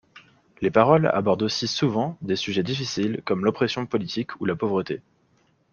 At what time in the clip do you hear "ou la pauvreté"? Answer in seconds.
4.41-5.03